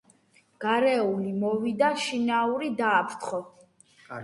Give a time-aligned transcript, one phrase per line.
[0.63, 3.45] გარეული მოვიდა შინაური დააფრთხო